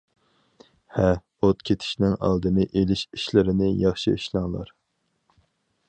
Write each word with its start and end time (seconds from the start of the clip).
ھە 0.95 1.09
ئوت 1.43 1.59
كېتىشىنىڭ 1.71 2.15
ئالدىنى 2.29 2.65
ئېلىش 2.71 3.05
ئىشلىرىنى 3.19 3.71
ياخشى 3.87 4.15
ئىشلەڭلار. 4.19 4.75